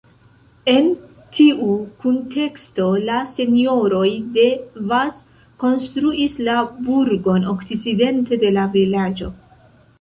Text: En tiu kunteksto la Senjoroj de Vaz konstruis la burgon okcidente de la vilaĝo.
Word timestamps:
En 0.71 0.87
tiu 1.39 1.67
kunteksto 2.05 2.87
la 3.11 3.19
Senjoroj 3.35 4.07
de 4.39 4.47
Vaz 4.93 5.21
konstruis 5.67 6.41
la 6.51 6.59
burgon 6.91 7.49
okcidente 7.57 8.45
de 8.47 8.57
la 8.61 8.69
vilaĝo. 8.79 9.35